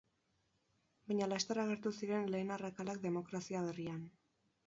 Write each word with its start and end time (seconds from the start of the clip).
Baina 1.09 1.27
laster 1.33 1.61
agertu 1.65 1.91
ziren 2.01 2.25
lehen 2.35 2.55
arrakalak 2.57 3.05
demokrazia 3.05 3.61
berrian. 3.69 4.01